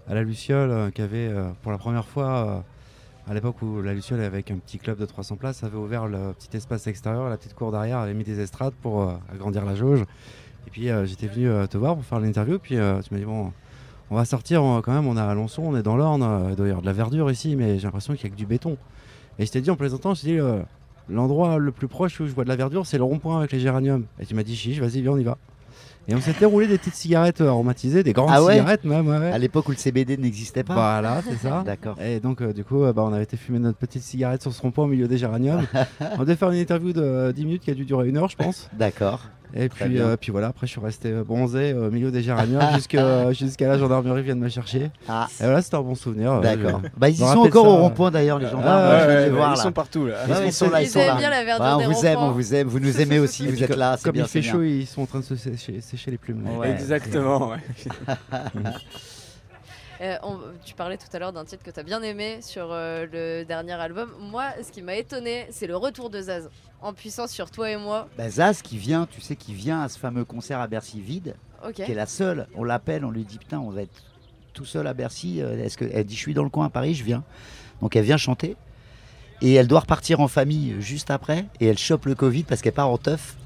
à 0.08 0.14
la 0.14 0.22
Luciole, 0.22 0.70
euh, 0.70 0.90
qui 0.90 1.00
avait 1.00 1.28
euh, 1.28 1.48
pour 1.62 1.72
la 1.72 1.78
première 1.78 2.04
fois, 2.06 2.28
euh, 2.46 3.30
à 3.30 3.34
l'époque 3.34 3.62
où 3.62 3.80
la 3.80 3.94
Luciole, 3.94 4.20
avec 4.20 4.50
un 4.50 4.56
petit 4.56 4.78
club 4.78 4.98
de 4.98 5.06
300 5.06 5.36
places, 5.36 5.64
avait 5.64 5.76
ouvert 5.78 6.06
le 6.06 6.34
petit 6.34 6.54
espace 6.56 6.86
extérieur, 6.86 7.30
la 7.30 7.38
petite 7.38 7.54
cour 7.54 7.70
derrière, 7.72 7.98
avait 7.98 8.12
mis 8.14 8.24
des 8.24 8.40
estrades 8.40 8.74
pour 8.82 9.02
euh, 9.02 9.14
agrandir 9.32 9.64
la 9.64 9.74
jauge. 9.74 10.04
Et 10.66 10.70
puis 10.70 10.90
euh, 10.90 11.06
j'étais 11.06 11.26
venu 11.26 11.48
euh, 11.48 11.66
te 11.66 11.76
voir 11.76 11.94
pour 11.94 12.04
faire 12.04 12.20
l'interview, 12.20 12.58
puis 12.58 12.76
euh, 12.76 13.00
tu 13.00 13.12
m'as 13.12 13.20
dit 13.20 13.26
bon. 13.26 13.52
On 14.12 14.16
va 14.16 14.24
sortir 14.24 14.60
quand 14.82 14.92
même, 14.92 15.06
on 15.06 15.16
est 15.16 15.20
à 15.20 15.28
Alençon, 15.28 15.62
on 15.64 15.76
est 15.76 15.84
dans 15.84 15.96
l'Orne, 15.96 16.48
il 16.50 16.56
doit 16.56 16.66
y 16.66 16.70
avoir 16.70 16.82
de 16.82 16.86
la 16.86 16.92
verdure 16.92 17.30
ici, 17.30 17.54
mais 17.54 17.78
j'ai 17.78 17.84
l'impression 17.84 18.12
qu'il 18.14 18.24
n'y 18.24 18.32
a 18.32 18.34
que 18.34 18.38
du 18.40 18.44
béton. 18.44 18.76
Et 19.38 19.46
je 19.46 19.52
t'ai 19.52 19.60
dit 19.60 19.70
en 19.70 19.76
plaisantant, 19.76 20.14
je 20.14 20.22
t'ai 20.22 20.26
dit 20.32 20.40
l'endroit 21.08 21.58
le 21.58 21.70
plus 21.70 21.86
proche 21.86 22.18
où 22.18 22.26
je 22.26 22.32
vois 22.32 22.42
de 22.42 22.48
la 22.48 22.56
verdure, 22.56 22.86
c'est 22.86 22.98
le 22.98 23.04
rond-point 23.04 23.38
avec 23.38 23.52
les 23.52 23.60
géraniums. 23.60 24.06
Et 24.18 24.26
tu 24.26 24.34
m'as 24.34 24.42
dit 24.42 24.56
chiche, 24.56 24.80
vas-y, 24.80 25.00
viens, 25.00 25.12
on 25.12 25.16
y 25.16 25.22
va. 25.22 25.38
Et 26.08 26.14
on 26.14 26.20
s'était 26.20 26.44
roulé 26.44 26.66
des 26.66 26.78
petites 26.78 26.94
cigarettes 26.94 27.40
euh, 27.40 27.48
aromatisées, 27.48 28.02
des 28.02 28.12
grandes 28.12 28.30
Ah 28.32 28.42
ouais 28.42 28.54
cigarettes 28.54 28.84
même, 28.84 29.06
ouais, 29.06 29.18
ouais. 29.18 29.30
À 29.32 29.38
l'époque 29.38 29.68
où 29.68 29.70
le 29.70 29.76
CBD 29.76 30.16
n'existait 30.16 30.64
pas. 30.64 30.74
Voilà, 30.74 31.22
c'est 31.28 31.36
ça. 31.46 31.62
D'accord. 31.66 31.96
Et 32.02 32.18
donc, 32.20 32.40
euh, 32.40 32.52
du 32.52 32.64
coup, 32.64 32.82
euh, 32.82 32.92
bah, 32.92 33.02
on 33.06 33.12
avait 33.12 33.22
été 33.24 33.36
fumer 33.36 33.58
notre 33.60 33.78
petite 33.78 34.02
cigarette 34.02 34.42
sur 34.42 34.52
ce 34.52 34.60
rond-point 34.60 34.84
au 34.84 34.88
milieu 34.88 35.06
des 35.06 35.18
géraniums. 35.18 35.62
on 36.18 36.20
devait 36.22 36.36
faire 36.36 36.50
une 36.50 36.58
interview 36.58 36.92
de 36.92 37.02
euh, 37.02 37.32
10 37.32 37.44
minutes 37.44 37.62
qui 37.62 37.70
a 37.70 37.74
dû 37.74 37.84
durer 37.84 38.08
une 38.08 38.16
heure, 38.16 38.28
je 38.28 38.36
pense. 38.36 38.68
D'accord. 38.72 39.20
Et 39.52 39.68
puis, 39.68 39.98
euh, 40.00 40.14
voilà, 40.28 40.46
après, 40.46 40.68
je 40.68 40.70
suis 40.70 40.80
resté 40.80 41.10
euh, 41.10 41.24
bronzé 41.24 41.72
euh, 41.72 41.88
au 41.88 41.90
milieu 41.90 42.12
des 42.12 42.22
géraniums 42.22 42.62
jusqu'à 42.76 43.32
jusqu'à 43.32 43.66
la 43.66 43.78
gendarmerie 43.78 44.22
vienne 44.22 44.38
me 44.38 44.48
chercher. 44.48 44.92
Ah, 45.08 45.26
Et 45.40 45.42
voilà, 45.42 45.60
c'était 45.60 45.74
un 45.74 45.80
bon 45.82 45.96
souvenir. 45.96 46.34
euh, 46.34 46.40
d'accord. 46.40 46.80
je- 46.84 46.88
Bah, 46.96 47.08
ils 47.08 47.14
y 47.14 47.18
sont 47.18 47.24
encore 47.24 47.64
ça, 47.64 47.70
au 47.70 47.74
euh, 47.74 47.80
rond-point 47.80 48.12
d'ailleurs, 48.12 48.38
les 48.38 48.46
gendarmes. 48.46 48.64
Ah, 48.68 49.28
voir 49.30 49.54
ils 49.54 49.56
là. 49.56 49.62
sont 49.64 49.72
partout 49.72 50.06
là. 50.06 50.18
Ouais, 50.28 50.46
ils 50.46 50.52
sont 50.52 50.70
là, 50.70 50.80
ils 50.82 50.84
Ils 50.84 50.88
sont 50.90 51.00
aiment 51.00 51.06
là. 51.08 51.16
bien 51.16 51.30
la 51.30 51.44
verdure 51.44 51.66
Ouais, 51.66 51.72
on 51.72 51.78
des 51.88 51.94
vous 51.94 52.06
aime, 52.06 52.18
on 52.20 52.30
vous 52.30 52.54
aime, 52.54 52.68
vous 52.68 52.78
nous 52.78 53.00
aimez 53.00 53.18
aussi, 53.18 53.44
vous 53.48 53.60
êtes 53.60 53.74
là, 53.74 53.96
c'est 53.98 54.04
Comme 54.04 54.12
bien, 54.12 54.22
il 54.22 54.28
fait 54.28 54.40
chaud, 54.40 54.62
ils 54.62 54.86
sont 54.86 55.02
en 55.02 55.06
train 55.06 55.18
de 55.18 55.24
se 55.24 55.34
sécher, 55.34 55.80
sécher 55.90 56.10
les 56.10 56.18
plumes. 56.18 56.46
Ouais. 56.56 56.70
Exactement. 56.70 57.52
Euh, 60.02 60.16
on- 60.22 60.38
tu 60.64 60.72
parlais 60.74 60.96
tout 60.96 61.08
à 61.12 61.18
l'heure 61.18 61.32
d'un 61.34 61.44
titre 61.44 61.62
que 61.62 61.70
tu 61.70 61.78
as 61.78 61.82
bien 61.82 62.00
aimé 62.02 62.38
sur 62.40 62.68
euh, 62.72 63.04
le 63.12 63.44
dernier 63.44 63.74
album. 63.74 64.10
Moi, 64.18 64.46
ce 64.66 64.72
qui 64.72 64.80
m'a 64.80 64.94
étonné, 64.94 65.46
c'est 65.50 65.66
le 65.66 65.76
retour 65.76 66.08
de 66.08 66.22
Zaz 66.22 66.48
en 66.80 66.94
puissance 66.94 67.30
sur 67.30 67.50
toi 67.50 67.70
et 67.70 67.76
moi. 67.76 68.08
Bah, 68.16 68.30
Zaz 68.30 68.62
qui 68.62 68.78
vient, 68.78 69.04
tu 69.04 69.20
sais, 69.20 69.36
qui 69.36 69.52
vient 69.52 69.82
à 69.82 69.90
ce 69.90 69.98
fameux 69.98 70.24
concert 70.24 70.58
à 70.58 70.66
Bercy 70.68 71.02
vide, 71.02 71.34
Ok. 71.62 71.74
qui 71.74 71.82
est 71.82 71.94
la 71.94 72.06
seule. 72.06 72.46
On 72.54 72.64
l'appelle, 72.64 73.04
on 73.04 73.10
lui 73.10 73.24
dit 73.24 73.36
putain, 73.36 73.58
on 73.58 73.68
va 73.68 73.82
être 73.82 74.02
tout 74.54 74.64
seul 74.64 74.86
à 74.86 74.94
Bercy. 74.94 75.42
euh, 75.42 75.62
Est-ce 75.62 75.76
que 75.76 75.84
elle 75.92 76.04
dit 76.06 76.14
je 76.14 76.20
suis 76.20 76.32
dans 76.34 76.44
le 76.44 76.50
coin 76.50 76.64
à 76.64 76.70
Paris, 76.70 76.94
je 76.94 77.04
viens. 77.04 77.22
Donc 77.82 77.94
elle 77.94 78.04
vient 78.04 78.16
chanter 78.16 78.56
et 79.42 79.52
elle 79.52 79.66
doit 79.66 79.80
repartir 79.80 80.20
en 80.20 80.28
famille 80.28 80.76
juste 80.80 81.10
après 81.10 81.44
et 81.60 81.66
elle 81.66 81.76
chope 81.78 82.06
le 82.06 82.14
Covid 82.14 82.44
parce 82.44 82.62
qu'elle 82.62 82.72
part 82.72 82.88
en 82.88 82.96
teuf. 82.96 83.36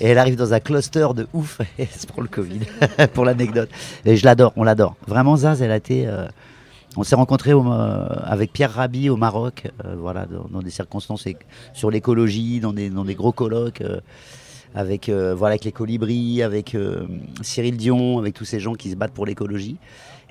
Et 0.00 0.08
elle 0.08 0.18
arrive 0.18 0.36
dans 0.36 0.52
un 0.52 0.60
cluster 0.60 1.08
de 1.14 1.26
ouf 1.32 1.60
et 1.78 1.82
elle 1.82 1.88
se 1.88 2.06
prend 2.06 2.22
le 2.22 2.28
Covid, 2.28 2.60
pour 3.14 3.24
l'anecdote. 3.24 3.70
Et 4.04 4.16
je 4.16 4.24
l'adore, 4.24 4.52
on 4.56 4.64
l'adore. 4.64 4.96
Vraiment, 5.06 5.36
Zaz, 5.36 5.62
elle 5.62 5.70
a 5.70 5.76
été. 5.76 6.06
euh, 6.06 6.26
on 6.98 7.02
s'est 7.02 7.16
rencontrés 7.16 7.52
euh, 7.52 8.06
avec 8.24 8.52
Pierre 8.52 8.72
Rabhi 8.72 9.10
au 9.10 9.16
Maroc, 9.16 9.68
euh, 9.84 9.96
voilà, 9.98 10.26
dans, 10.26 10.62
des 10.62 10.70
circonstances 10.70 11.26
sur 11.74 11.90
l'écologie, 11.90 12.58
dans 12.60 12.72
des, 12.72 13.14
gros 13.14 13.32
colloques, 13.32 13.82
avec, 14.74 15.10
voilà, 15.10 15.52
avec 15.52 15.64
les 15.64 15.72
colibris, 15.72 16.42
avec 16.42 16.76
Cyril 17.42 17.76
Dion, 17.76 18.18
avec 18.18 18.34
tous 18.34 18.46
ces 18.46 18.60
gens 18.60 18.74
qui 18.74 18.90
se 18.90 18.96
battent 18.96 19.12
pour 19.12 19.26
l'écologie. 19.26 19.76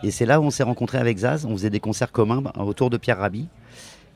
Et 0.04 0.10
c'est 0.10 0.26
là 0.26 0.42
où 0.42 0.44
on 0.44 0.50
s'est 0.50 0.64
rencontrés 0.64 0.98
avec 0.98 1.20
Zaz. 1.20 1.46
On 1.46 1.56
faisait 1.56 1.70
des 1.70 1.80
concerts 1.80 2.12
communs 2.12 2.42
bah, 2.42 2.54
autour 2.58 2.90
de 2.90 2.98
Pierre 2.98 3.20
Rabhi. 3.20 3.48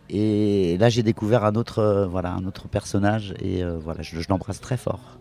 Et 0.09 0.77
là, 0.79 0.89
j'ai 0.89 1.03
découvert 1.03 1.45
un 1.45 1.53
autre, 1.53 2.07
voilà, 2.09 2.33
un 2.33 2.45
autre 2.45 2.67
personnage. 2.67 3.35
Et 3.43 3.63
voilà, 3.63 4.01
je 4.01 4.17
l'embrasse 4.27 4.59
très 4.59 4.77
fort. 4.77 5.19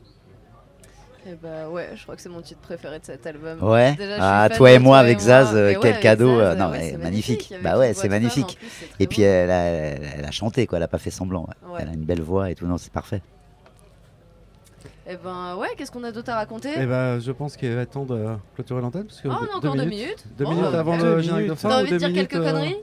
Et 1.28 1.34
bah 1.42 1.68
ouais, 1.68 1.90
je 1.94 2.02
crois 2.04 2.16
que 2.16 2.22
c'est 2.22 2.28
mon 2.30 2.40
titre 2.40 2.60
préféré 2.60 2.98
de 3.00 3.04
cet 3.04 3.26
album. 3.26 3.62
Ouais. 3.62 3.94
Déjà, 3.96 4.16
ah, 4.44 4.48
toi 4.48 4.70
et 4.72 4.78
moi 4.78 4.96
Toi 4.98 5.04
avec 5.04 5.18
et 5.18 5.22
Zaz, 5.22 5.54
euh, 5.54 5.74
quel 5.80 5.92
ouais, 5.94 6.00
cadeau. 6.00 6.38
Zaz, 6.38 6.46
euh, 6.46 6.54
non, 6.54 6.70
ouais, 6.70 6.78
mais 6.78 6.90
c'est 6.92 6.96
magnifique. 6.96 7.52
Bah 7.62 7.78
ouais, 7.78 7.92
c'est 7.92 8.08
magnifique. 8.08 8.56
plus, 8.58 8.68
très 8.68 9.04
Et 9.04 9.06
puis 9.06 9.22
elle 9.22 9.50
a, 9.50 9.62
elle- 9.64 10.24
a 10.24 10.30
chanté, 10.30 10.66
quoi. 10.66 10.78
Elle 10.78 10.84
a 10.84 10.88
pas 10.88 10.96
fait 10.98 11.10
semblant. 11.10 11.42
ouais. 11.42 11.80
Elle 11.80 11.88
a 11.88 11.92
une 11.92 12.04
belle 12.04 12.22
voix 12.22 12.50
et 12.50 12.54
tout. 12.54 12.66
Non, 12.66 12.78
c'est 12.78 12.92
parfait. 12.92 13.20
Et 15.10 15.16
ben 15.22 15.56
ouais, 15.56 15.68
qu'est-ce 15.76 15.90
qu'on 15.90 16.04
a 16.04 16.12
d'autre 16.12 16.30
à 16.30 16.36
raconter? 16.36 16.70
Eh 16.76 16.86
ben, 16.86 17.18
je 17.18 17.32
pense 17.32 17.56
qu'il 17.56 17.74
va 17.74 17.82
être 17.82 17.90
temps 17.92 18.04
de 18.04 18.26
clôturer 18.54 18.80
l'antenne. 18.80 19.04
parce 19.04 19.20
que 19.20 19.28
Oh, 19.28 19.32
on 19.32 19.54
a 19.54 19.56
encore 19.58 19.74
deux 19.74 19.84
minutes. 19.84 20.24
Deux 20.38 20.44
Oh, 20.46 20.50
minutes 20.50 20.74
avant 20.74 20.96
le 20.96 21.20
générique 21.20 21.48
de 21.48 21.54
fin. 21.54 21.68
T'as 21.68 21.80
envie 21.80 21.90
de 21.92 21.96
dire 21.98 22.12
quelques 22.12 22.34
euh, 22.36 22.44
conneries? 22.52 22.76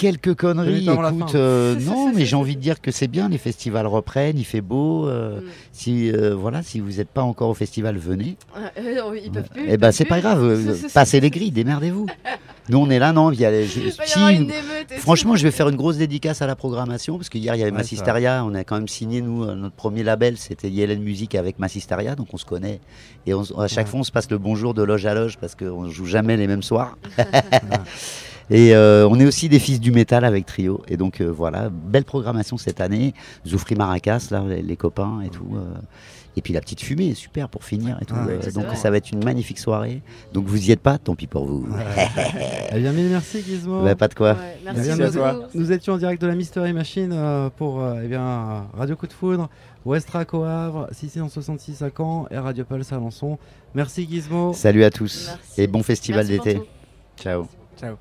Quelques 0.00 0.34
conneries, 0.34 0.84
écoute. 0.88 1.28
fin. 1.30 1.38
euh, 1.38 1.76
non, 1.80 2.10
mais 2.14 2.24
j'ai 2.24 2.36
envie 2.36 2.56
de 2.56 2.60
dire 2.60 2.80
que 2.80 2.90
c'est 2.90 3.06
bien. 3.06 3.28
Les 3.28 3.36
festivals 3.38 3.86
reprennent, 3.86 4.38
il 4.38 4.44
fait 4.44 4.60
beau. 4.62 5.06
euh, 5.08 5.40
Mm. 5.40 5.44
Si 5.72 6.10
euh, 6.10 6.34
voilà, 6.34 6.62
si 6.62 6.80
vous 6.80 6.92
n'êtes 6.92 7.08
pas 7.08 7.22
encore 7.22 7.50
au 7.50 7.54
festival, 7.54 7.96
venez. 7.98 8.36
Euh, 8.78 9.18
Ils 9.22 9.30
peuvent 9.30 9.48
plus. 9.48 9.64
Eh 9.68 9.76
ben 9.76 9.92
c'est 9.92 10.04
pas 10.04 10.20
grave. 10.20 10.42
euh, 10.42 10.74
Passez 10.92 11.20
les 11.20 11.30
grilles, 11.30 11.50
démerdez-vous. 11.52 12.06
Nous 12.68 12.78
on 12.78 12.88
est 12.90 12.98
là, 12.98 13.12
non 13.12 13.30
il 13.32 13.40
y 13.40 13.44
a 13.44 13.50
les- 13.50 13.64
Il 13.76 13.92
si, 13.92 14.18
une 14.20 14.42
émeute. 14.50 14.92
Franchement, 14.98 15.36
je 15.36 15.42
vais 15.42 15.50
faire 15.50 15.68
une 15.68 15.76
grosse 15.76 15.96
dédicace 15.98 16.40
à 16.42 16.46
la 16.46 16.56
programmation 16.56 17.16
parce 17.16 17.28
qu'hier 17.28 17.54
il 17.54 17.58
y 17.58 17.62
avait 17.62 17.70
Ouais, 17.72 17.76
Massisteria. 17.78 18.44
On 18.46 18.54
a 18.54 18.64
quand 18.64 18.76
même 18.76 18.88
signé 18.88 19.20
nous 19.22 19.44
notre 19.54 19.74
premier 19.76 20.02
label, 20.02 20.36
c'était 20.38 20.70
Yellen 20.70 21.02
Music 21.02 21.34
avec 21.34 21.58
Massisteria, 21.58 22.14
donc 22.16 22.28
on 22.32 22.36
se 22.38 22.44
connaît 22.46 22.80
et 23.26 23.34
on 23.34 23.42
à 23.58 23.68
chaque 23.68 23.86
Ouais. 23.86 23.90
fois 23.90 24.00
on 24.00 24.04
se 24.04 24.12
passe 24.12 24.30
le 24.30 24.38
bonjour 24.38 24.72
de 24.74 24.82
loge 24.82 25.04
à 25.06 25.14
loge 25.14 25.36
parce 25.38 25.54
qu'on 25.54 25.88
joue 25.88 26.06
jamais 26.06 26.36
les 26.36 26.46
mêmes 26.46 26.62
soirs. 26.62 26.96
Et 28.50 28.74
euh, 28.74 29.06
on 29.08 29.18
est 29.20 29.26
aussi 29.26 29.48
des 29.48 29.58
fils 29.58 29.80
du 29.80 29.92
métal 29.92 30.24
avec 30.24 30.44
Trio. 30.46 30.82
Et 30.88 30.96
donc 30.96 31.20
euh, 31.20 31.26
voilà, 31.30 31.68
belle 31.70 32.04
programmation 32.04 32.56
cette 32.56 32.80
année. 32.80 33.14
Zoufri 33.46 33.76
Maracas, 33.76 34.28
là, 34.30 34.42
les, 34.46 34.62
les 34.62 34.76
copains 34.76 35.20
et 35.24 35.28
tout. 35.28 35.46
euh. 35.54 35.74
Et 36.36 36.42
puis 36.42 36.52
la 36.54 36.60
petite 36.60 36.80
fumée, 36.80 37.14
super 37.14 37.48
pour 37.48 37.64
finir 37.64 37.98
et 38.00 38.04
tout. 38.04 38.14
Ah, 38.16 38.50
donc 38.52 38.66
ça 38.76 38.88
va 38.88 38.98
être 38.98 39.10
une 39.10 39.24
magnifique 39.24 39.58
soirée. 39.58 40.00
Donc 40.32 40.46
vous 40.46 40.68
y 40.68 40.70
êtes 40.70 40.80
pas, 40.80 40.96
tant 40.96 41.16
pis 41.16 41.26
pour 41.26 41.44
vous. 41.44 41.66
Eh 42.72 42.78
bien, 42.78 42.92
mille 42.92 43.08
merci 43.08 43.42
Gizmo. 43.42 43.82
Bah, 43.82 43.96
pas 43.96 44.06
de 44.06 44.14
quoi. 44.14 44.34
Ouais, 44.34 44.56
Eh 44.60 44.64
merci 44.64 44.80
bien, 44.82 44.96
Merci 44.96 45.18
à 45.18 45.20
toi. 45.20 45.48
Nous 45.54 45.72
étions 45.72 45.94
en 45.94 45.98
direct 45.98 46.22
de 46.22 46.28
la 46.28 46.36
Mystery 46.36 46.72
Machine 46.72 47.10
euh, 47.12 47.50
pour 47.50 47.80
euh, 47.82 48.00
eh 48.04 48.06
bien, 48.06 48.64
Radio 48.76 48.94
Coup 48.94 49.08
de 49.08 49.12
Foudre, 49.12 49.50
Westrack 49.84 50.32
au 50.32 50.44
Havre, 50.44 50.86
666 50.92 51.82
à 51.82 51.90
Caen 51.94 52.26
et 52.30 52.38
Radio 52.38 52.64
Pulse 52.64 52.92
à 52.92 52.96
Alençon. 52.96 53.36
Merci 53.74 54.06
Gizmo. 54.08 54.52
Salut 54.52 54.84
à 54.84 54.90
tous 54.90 55.26
Merci. 55.30 55.60
et 55.62 55.66
bon 55.66 55.82
festival 55.82 56.28
d'été. 56.28 56.60
Ciao. 57.18 57.48
Ciao. 57.78 57.96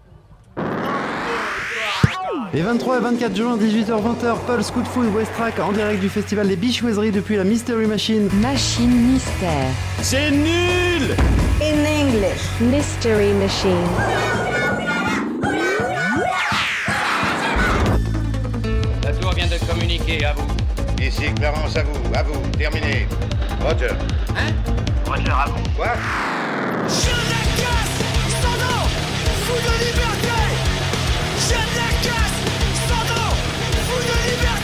Les 2.51 2.61
23 2.61 2.97
et 2.97 3.01
24 3.01 3.35
juin, 3.35 3.57
18h-20h, 3.57 4.39
Pulse 4.47 4.71
Coup 4.71 4.81
de 4.81 4.87
Foudre, 4.87 5.15
Westrack 5.15 5.59
en 5.59 5.71
direct 5.71 5.99
du 5.99 6.09
festival 6.09 6.47
des 6.47 6.55
Bichouiseries 6.55 7.11
depuis 7.11 7.35
la 7.35 7.43
Mystery 7.43 7.85
Machine. 7.85 8.27
Machine 8.41 8.89
mystère. 8.89 9.67
C'est 10.01 10.31
nul 10.31 11.15
In 11.61 11.85
English. 11.85 12.41
Mystery 12.59 13.33
machine. 13.33 13.69
La 19.03 19.11
tour 19.11 19.31
vient 19.33 19.47
de 19.47 19.57
communiquer 19.71 20.25
à 20.25 20.33
vous. 20.33 20.47
Ici 21.03 21.31
Clarence, 21.35 21.75
à 21.75 21.83
vous, 21.83 22.15
à 22.15 22.23
vous, 22.23 22.39
terminé. 22.57 23.07
Roger. 23.61 23.93
Hein? 24.35 24.51
Roger 25.05 25.31
à 25.31 25.45
vous. 25.49 25.69
Quoi? 25.75 25.93
Je 26.87 27.11
la 27.11 27.41
casse 27.61 28.41
Son 28.41 28.49
nom 28.49 28.85
Fou 29.45 29.53
de 29.53 29.85
liberté 29.85 30.28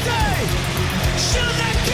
day. 0.06 0.48
Should 1.18 1.56
they 1.60 1.85